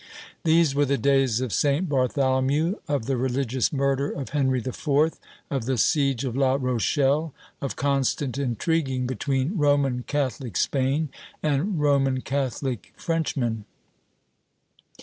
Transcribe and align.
These 0.43 0.73
were 0.73 0.85
the 0.85 0.97
days 0.97 1.41
of 1.41 1.53
St. 1.53 1.87
Bartholomew, 1.87 2.77
of 2.87 3.05
the 3.05 3.17
religious 3.17 3.71
murder 3.71 4.09
of 4.09 4.29
Henry 4.29 4.57
IV., 4.57 4.89
of 5.51 5.65
the 5.65 5.77
siege 5.77 6.23
of 6.25 6.35
La 6.35 6.57
Rochelle, 6.59 7.35
of 7.61 7.75
constant 7.75 8.35
intriguing 8.39 9.05
between 9.05 9.55
Roman 9.55 10.01
Catholic 10.01 10.57
Spain 10.57 11.09
and 11.43 11.79
Roman 11.79 12.21
Catholic 12.21 12.93
Frenchmen. 12.97 13.65